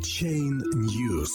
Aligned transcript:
Chain 0.00 0.62
News. 0.74 1.30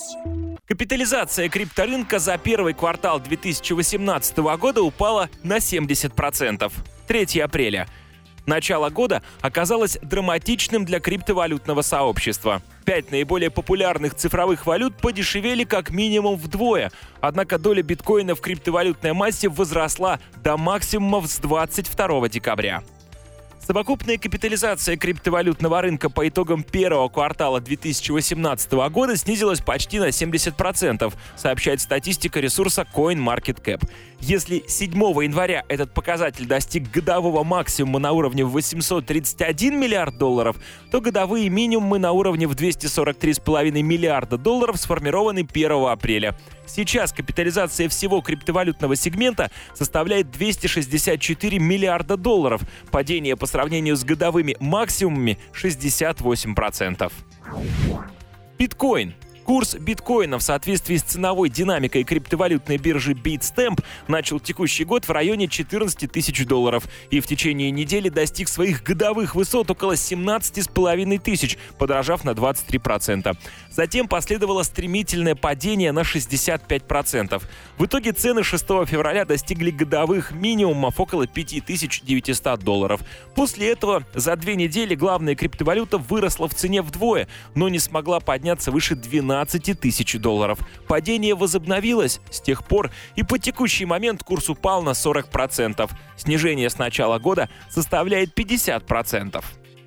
Капитализация 0.67 1.49
крипторынка 1.49 2.17
за 2.17 2.37
первый 2.39 2.73
квартал 2.73 3.19
2018 3.19 4.37
года 4.37 4.81
упала 4.81 5.29
на 5.43 5.57
70%. 5.57 6.71
3 7.07 7.39
апреля. 7.41 7.87
Начало 8.47 8.89
года 8.89 9.21
оказалось 9.41 9.99
драматичным 10.01 10.83
для 10.83 10.99
криптовалютного 10.99 11.83
сообщества. 11.83 12.61
Пять 12.85 13.11
наиболее 13.11 13.51
популярных 13.51 14.15
цифровых 14.15 14.65
валют 14.65 14.97
подешевели 14.97 15.63
как 15.63 15.91
минимум 15.91 16.35
вдвое, 16.35 16.91
однако 17.21 17.59
доля 17.59 17.83
биткоина 17.83 18.33
в 18.33 18.41
криптовалютной 18.41 19.13
массе 19.13 19.47
возросла 19.47 20.19
до 20.43 20.57
максимумов 20.57 21.27
с 21.27 21.37
22 21.37 22.29
декабря. 22.29 22.83
Совокупная 23.65 24.19
капитализация 24.19 24.95
криптовалютного 24.95 25.81
рынка 25.81 26.11
по 26.11 26.27
итогам 26.27 26.61
первого 26.61 27.09
квартала 27.09 27.59
2018 27.59 28.71
года 28.91 29.17
снизилась 29.17 29.59
почти 29.59 29.97
на 29.97 30.09
70%, 30.09 31.11
сообщает 31.35 31.81
статистика 31.81 32.39
ресурса 32.39 32.85
CoinMarketCap. 32.93 33.81
Если 34.19 34.63
7 34.67 34.91
января 35.23 35.63
этот 35.67 35.95
показатель 35.95 36.45
достиг 36.45 36.91
годового 36.91 37.43
максимума 37.43 37.97
на 37.97 38.11
уровне 38.11 38.45
831 38.45 39.79
миллиард 39.79 40.19
долларов, 40.19 40.57
то 40.91 41.01
годовые 41.01 41.49
минимумы 41.49 41.97
на 41.97 42.11
уровне 42.11 42.45
в 42.47 42.53
243,5 42.53 43.81
миллиарда 43.81 44.37
долларов 44.37 44.77
сформированы 44.77 45.39
1 45.39 45.71
апреля. 45.87 46.37
Сейчас 46.67 47.13
капитализация 47.13 47.87
всего 47.89 48.21
криптовалютного 48.21 48.95
сегмента 48.95 49.51
составляет 49.73 50.31
264 50.31 51.59
миллиарда 51.59 52.17
долларов. 52.17 52.61
Падение 52.91 53.35
по 53.35 53.45
сравнению 53.55 53.95
с 53.95 54.03
годовыми 54.03 54.57
максимумами 54.59 55.39
68%. 55.53 57.09
Биткоин 58.59 59.15
Курс 59.45 59.75
биткоина 59.75 60.39
в 60.39 60.41
соответствии 60.41 60.97
с 60.97 61.03
ценовой 61.03 61.49
динамикой 61.49 62.03
криптовалютной 62.03 62.77
биржи 62.77 63.13
Bitstamp 63.13 63.83
начал 64.07 64.39
текущий 64.39 64.85
год 64.85 65.07
в 65.07 65.11
районе 65.11 65.47
14 65.47 66.11
тысяч 66.11 66.43
долларов 66.47 66.85
и 67.11 67.19
в 67.19 67.27
течение 67.27 67.69
недели 67.69 68.09
достиг 68.09 68.49
своих 68.49 68.81
годовых 68.81 69.35
высот 69.35 69.69
около 69.69 69.91
17,5 69.91 71.19
тысяч, 71.19 71.59
подорожав 71.77 72.23
на 72.23 72.31
23%. 72.31 73.37
Затем 73.69 74.07
последовало 74.07 74.63
стремительное 74.63 75.35
падение 75.35 75.91
на 75.91 75.99
65%. 75.99 77.43
В 77.77 77.85
итоге 77.85 78.13
цены 78.13 78.43
6 78.43 78.63
февраля 78.87 79.25
достигли 79.25 79.69
годовых 79.69 80.31
минимумов 80.31 80.99
около 80.99 81.27
5900 81.27 82.61
долларов. 82.61 83.01
После 83.35 83.69
этого 83.69 84.05
за 84.15 84.35
две 84.37 84.55
недели 84.55 84.95
главная 84.95 85.35
криптовалюта 85.35 85.99
выросла 85.99 86.47
в 86.47 86.55
цене 86.55 86.81
вдвое, 86.81 87.27
но 87.53 87.69
не 87.69 87.77
смогла 87.77 88.19
подняться 88.19 88.71
выше 88.71 88.95
12 88.95 89.34
15 89.35 89.79
тысяч 89.79 90.17
долларов. 90.17 90.59
Падение 90.87 91.35
возобновилось 91.35 92.21
с 92.31 92.39
тех 92.39 92.63
пор, 92.63 92.91
и 93.15 93.23
по 93.23 93.37
текущий 93.37 93.85
момент 93.85 94.23
курс 94.23 94.49
упал 94.49 94.81
на 94.81 94.91
40%. 94.91 95.89
Снижение 96.15 96.69
с 96.69 96.77
начала 96.77 97.19
года 97.19 97.49
составляет 97.69 98.37
50%. 98.37 99.43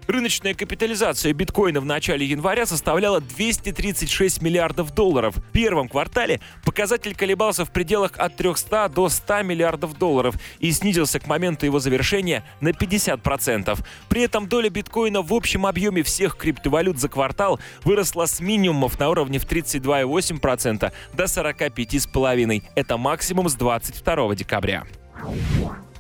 Рыночная 0.09 0.55
капитализация 0.55 1.35
биткоина 1.35 1.83
в 1.83 1.85
начале 1.85 2.25
января 2.25 2.65
составляла 2.65 3.21
236 3.21 4.41
миллиардов 4.41 4.95
долларов. 4.95 5.37
В 5.37 5.43
первом 5.53 5.87
квартале 5.87 6.41
показатель 6.65 7.15
колебался 7.15 7.67
в 7.67 7.71
пределах 7.71 8.13
от 8.17 8.35
300 8.35 8.89
до 8.89 9.11
100 9.11 9.43
миллиардов 9.43 9.99
долларов 9.99 10.37
и 10.61 10.73
снизился 10.73 11.21
к 11.21 11.27
моменту 11.27 11.67
его 11.67 11.79
завершения 11.79 12.43
на 12.63 12.71
50%. 12.71 13.79
При 14.09 14.23
этом 14.23 14.49
доля 14.49 14.71
биткоина 14.71 15.21
в 15.21 15.35
общем 15.35 15.67
объеме 15.67 16.03
всех 16.03 16.39
криптовалют 16.39 16.99
за 16.99 17.11
квартал 17.11 17.61
выросла 17.85 18.25
с 18.25 18.41
минимумов 18.41 18.99
на 18.99 19.11
уровне 19.11 19.39
в 19.39 19.45
32,8% 19.45 20.91
до 21.13 21.25
45,5%. 21.25 22.63
Это 22.75 22.97
максимум 22.97 23.51
с 23.51 23.55
22 23.57 24.35
декабря. 24.37 24.87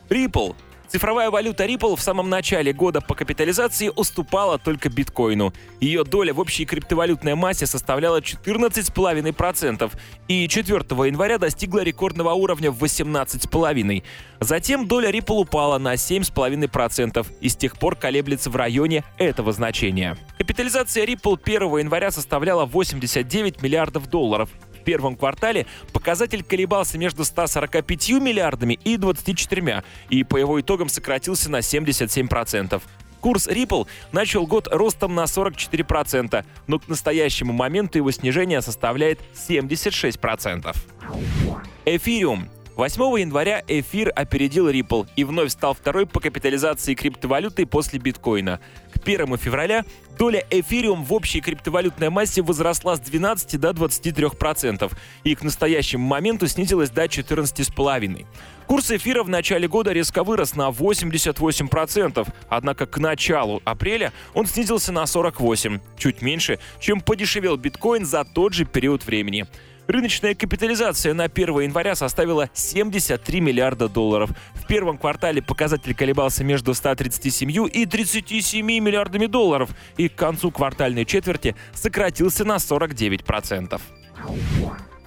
Ripple 0.08 0.56
Цифровая 0.88 1.30
валюта 1.30 1.66
Ripple 1.66 1.96
в 1.96 2.00
самом 2.00 2.30
начале 2.30 2.72
года 2.72 3.02
по 3.02 3.14
капитализации 3.14 3.92
уступала 3.94 4.58
только 4.58 4.88
биткоину. 4.88 5.52
Ее 5.80 6.02
доля 6.02 6.32
в 6.32 6.40
общей 6.40 6.64
криптовалютной 6.64 7.34
массе 7.34 7.66
составляла 7.66 8.20
14,5% 8.20 9.92
и 10.28 10.48
4 10.48 10.76
января 11.06 11.36
достигла 11.36 11.80
рекордного 11.80 12.32
уровня 12.32 12.70
в 12.70 12.82
18,5%. 12.82 14.02
Затем 14.40 14.88
доля 14.88 15.10
Ripple 15.10 15.40
упала 15.40 15.76
на 15.78 15.92
7,5% 15.94 17.26
и 17.42 17.48
с 17.50 17.56
тех 17.56 17.78
пор 17.78 17.94
колеблется 17.94 18.48
в 18.48 18.56
районе 18.56 19.04
этого 19.18 19.52
значения. 19.52 20.16
Капитализация 20.38 21.04
Ripple 21.04 21.38
1 21.44 21.78
января 21.80 22.10
составляла 22.10 22.64
89 22.64 23.60
миллиардов 23.60 24.08
долларов 24.08 24.48
первом 24.88 25.16
квартале 25.16 25.66
показатель 25.92 26.42
колебался 26.42 26.96
между 26.96 27.22
145 27.22 28.08
миллиардами 28.22 28.78
и 28.84 28.96
24, 28.96 29.84
и 30.08 30.24
по 30.24 30.38
его 30.38 30.58
итогам 30.58 30.88
сократился 30.88 31.50
на 31.50 31.58
77%. 31.58 32.80
Курс 33.20 33.46
Ripple 33.48 33.86
начал 34.12 34.46
год 34.46 34.66
ростом 34.68 35.14
на 35.14 35.24
44%, 35.24 36.42
но 36.66 36.78
к 36.78 36.88
настоящему 36.88 37.52
моменту 37.52 37.98
его 37.98 38.10
снижение 38.12 38.62
составляет 38.62 39.20
76%. 39.34 40.74
Эфириум 41.84 42.48
8 42.78 43.18
января 43.18 43.64
эфир 43.66 44.12
опередил 44.14 44.70
Ripple 44.70 45.08
и 45.16 45.24
вновь 45.24 45.50
стал 45.50 45.74
второй 45.74 46.06
по 46.06 46.20
капитализации 46.20 46.94
криптовалюты 46.94 47.66
после 47.66 47.98
биткоина. 47.98 48.60
К 48.92 49.02
1 49.04 49.36
февраля 49.36 49.84
доля 50.16 50.44
эфириум 50.48 51.02
в 51.02 51.12
общей 51.12 51.40
криптовалютной 51.40 52.08
массе 52.08 52.40
возросла 52.40 52.94
с 52.94 53.00
12 53.00 53.58
до 53.58 53.70
23% 53.70 54.92
и 55.24 55.34
к 55.34 55.42
настоящему 55.42 56.06
моменту 56.06 56.46
снизилась 56.46 56.90
до 56.90 57.06
14,5%. 57.06 58.24
Курс 58.68 58.92
эфира 58.92 59.24
в 59.24 59.28
начале 59.28 59.66
года 59.66 59.90
резко 59.90 60.22
вырос 60.22 60.54
на 60.54 60.68
88%, 60.68 62.28
однако 62.48 62.86
к 62.86 62.98
началу 62.98 63.60
апреля 63.64 64.12
он 64.34 64.46
снизился 64.46 64.92
на 64.92 65.02
48%, 65.02 65.80
чуть 65.96 66.22
меньше, 66.22 66.60
чем 66.78 67.00
подешевел 67.00 67.56
биткоин 67.56 68.04
за 68.04 68.22
тот 68.22 68.52
же 68.52 68.64
период 68.64 69.04
времени. 69.04 69.48
Рыночная 69.88 70.34
капитализация 70.34 71.14
на 71.14 71.24
1 71.24 71.60
января 71.60 71.94
составила 71.94 72.50
73 72.52 73.40
миллиарда 73.40 73.88
долларов. 73.88 74.30
В 74.52 74.66
первом 74.66 74.98
квартале 74.98 75.40
показатель 75.40 75.94
колебался 75.94 76.44
между 76.44 76.74
137 76.74 77.68
и 77.72 77.86
37 77.86 78.66
миллиардами 78.66 79.24
долларов 79.24 79.70
и 79.96 80.10
к 80.10 80.14
концу 80.14 80.50
квартальной 80.50 81.06
четверти 81.06 81.56
сократился 81.72 82.44
на 82.44 82.56
49%. 82.56 83.80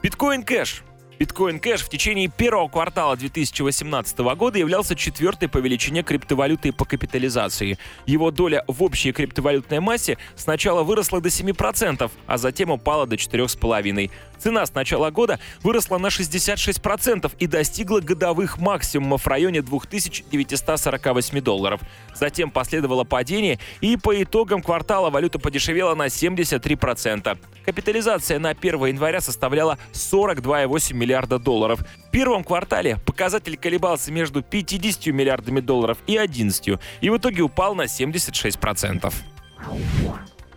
Биткоин 0.01 0.41
Кэш 0.41 0.83
Биткоин 1.21 1.59
Кэш 1.59 1.83
в 1.83 1.89
течение 1.89 2.29
первого 2.29 2.67
квартала 2.67 3.15
2018 3.15 4.17
года 4.35 4.57
являлся 4.57 4.95
четвертой 4.95 5.49
по 5.49 5.59
величине 5.59 6.01
криптовалютой 6.01 6.73
по 6.73 6.83
капитализации. 6.83 7.77
Его 8.07 8.31
доля 8.31 8.63
в 8.67 8.81
общей 8.81 9.11
криптовалютной 9.11 9.81
массе 9.81 10.17
сначала 10.35 10.81
выросла 10.81 11.21
до 11.21 11.29
7%, 11.29 12.11
а 12.25 12.37
затем 12.39 12.71
упала 12.71 13.05
до 13.05 13.17
4,5%. 13.17 14.09
Цена 14.39 14.65
с 14.65 14.73
начала 14.73 15.11
года 15.11 15.39
выросла 15.61 15.99
на 15.99 16.07
66% 16.07 17.31
и 17.37 17.45
достигла 17.45 17.99
годовых 17.99 18.57
максимумов 18.57 19.21
в 19.21 19.27
районе 19.27 19.61
2948 19.61 21.41
долларов. 21.41 21.81
Затем 22.15 22.49
последовало 22.49 23.03
падение, 23.03 23.59
и 23.81 23.95
по 23.97 24.19
итогам 24.23 24.63
квартала 24.63 25.11
валюта 25.11 25.37
подешевела 25.37 25.93
на 25.93 26.07
73%. 26.07 27.37
Капитализация 27.63 28.39
на 28.39 28.49
1 28.49 28.85
января 28.85 29.21
составляла 29.21 29.77
42,8 29.93 31.10
миллиарда 31.11 31.39
долларов. 31.39 31.81
В 32.07 32.11
первом 32.11 32.43
квартале 32.43 32.97
показатель 33.05 33.57
колебался 33.57 34.11
между 34.11 34.41
50 34.41 35.07
миллиардами 35.07 35.59
долларов 35.59 35.97
и 36.07 36.15
11, 36.15 36.79
и 37.01 37.09
в 37.09 37.17
итоге 37.17 37.41
упал 37.41 37.75
на 37.75 37.83
76%. 37.83 39.13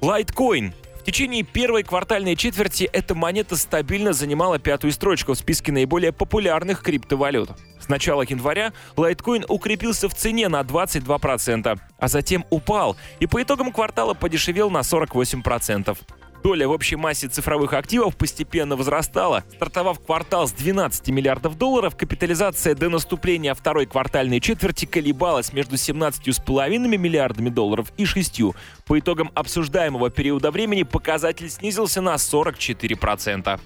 Litecoin 0.00 0.72
в 1.00 1.06
течение 1.06 1.42
первой 1.42 1.82
квартальной 1.82 2.34
четверти 2.36 2.84
эта 2.84 3.14
монета 3.14 3.56
стабильно 3.56 4.12
занимала 4.12 4.58
пятую 4.58 4.92
строчку 4.92 5.34
в 5.34 5.38
списке 5.38 5.70
наиболее 5.70 6.12
популярных 6.12 6.82
криптовалют. 6.82 7.50
С 7.78 7.88
начала 7.88 8.22
января 8.22 8.72
лайткоин 8.96 9.44
укрепился 9.48 10.08
в 10.08 10.14
цене 10.14 10.48
на 10.48 10.62
22%, 10.62 11.78
а 11.98 12.08
затем 12.08 12.46
упал 12.48 12.96
и 13.20 13.26
по 13.26 13.42
итогам 13.42 13.70
квартала 13.72 14.14
подешевел 14.14 14.70
на 14.70 14.78
48%. 14.78 15.98
Доля 16.44 16.68
в 16.68 16.72
общей 16.72 16.96
массе 16.96 17.28
цифровых 17.28 17.72
активов 17.72 18.18
постепенно 18.18 18.76
возрастала. 18.76 19.44
Стартовав 19.56 19.98
квартал 19.98 20.46
с 20.46 20.52
12 20.52 21.08
миллиардов 21.08 21.56
долларов, 21.56 21.96
капитализация 21.96 22.74
до 22.74 22.90
наступления 22.90 23.54
второй 23.54 23.86
квартальной 23.86 24.40
четверти 24.40 24.84
колебалась 24.84 25.54
между 25.54 25.76
17,5 25.76 26.98
миллиардами 26.98 27.48
долларов 27.48 27.94
и 27.96 28.04
6. 28.04 28.42
По 28.84 28.98
итогам 28.98 29.30
обсуждаемого 29.34 30.10
периода 30.10 30.50
времени 30.50 30.82
показатель 30.82 31.48
снизился 31.48 32.02
на 32.02 32.16
44%. 32.16 33.58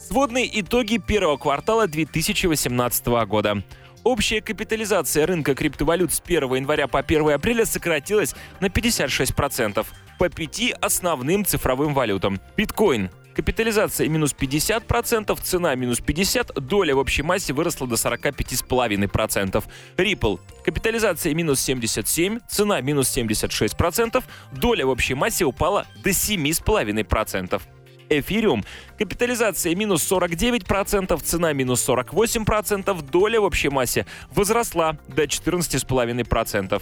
Сводные 0.00 0.60
итоги 0.60 0.98
первого 0.98 1.36
квартала 1.36 1.86
2018 1.86 3.06
года. 3.28 3.62
Общая 4.02 4.40
капитализация 4.40 5.26
рынка 5.26 5.54
криптовалют 5.54 6.12
с 6.12 6.20
1 6.20 6.54
января 6.54 6.88
по 6.88 6.98
1 6.98 7.30
апреля 7.30 7.64
сократилась 7.64 8.34
на 8.58 8.66
56%. 8.66 9.86
По 10.22 10.28
пяти 10.28 10.72
основным 10.80 11.44
цифровым 11.44 11.94
валютам. 11.94 12.38
Биткоин 12.56 13.10
Капитализация 13.34 14.08
минус 14.08 14.32
50%, 14.32 15.36
цена 15.42 15.74
минус 15.74 15.98
50%, 15.98 16.60
доля 16.60 16.94
в 16.94 16.98
общей 16.98 17.22
массе 17.22 17.52
выросла 17.52 17.88
до 17.88 17.96
45,5%. 17.96 19.64
Ripple. 19.96 20.38
Капитализация 20.64 21.34
минус 21.34 21.68
77%, 21.68 22.40
цена 22.48 22.80
минус 22.82 23.08
76%, 23.16 24.22
доля 24.52 24.86
в 24.86 24.90
общей 24.90 25.14
массе 25.14 25.44
упала 25.44 25.86
до 26.04 26.10
7,5%. 26.10 27.60
Эфириум. 28.08 28.62
Капитализация 28.96 29.74
минус 29.74 30.08
49%, 30.08 31.20
цена 31.20 31.52
минус 31.52 31.88
48%, 31.88 33.02
доля 33.10 33.40
в 33.40 33.44
общей 33.44 33.70
массе 33.70 34.06
возросла 34.30 34.96
до 35.08 35.24
14,5%. 35.24 36.80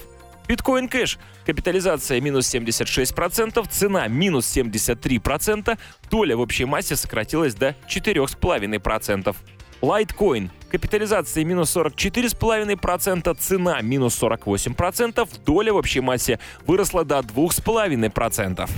Биткоин 0.50 0.88
Кэш. 0.88 1.16
Капитализация 1.46 2.20
минус 2.20 2.52
76%, 2.52 3.68
цена 3.70 4.08
минус 4.08 4.46
73%, 4.46 5.78
доля 6.10 6.36
в 6.36 6.40
общей 6.40 6.64
массе 6.64 6.96
сократилась 6.96 7.54
до 7.54 7.76
4,5%. 7.88 9.36
Litecoin. 9.80 10.50
Капитализация 10.68 11.44
минус 11.44 11.76
44,5%, 11.76 13.36
цена 13.38 13.80
минус 13.80 14.20
48%, 14.20 15.28
доля 15.46 15.72
в 15.72 15.76
общей 15.76 16.00
массе 16.00 16.40
выросла 16.66 17.04
до 17.04 17.20
2,5%. 17.20 18.68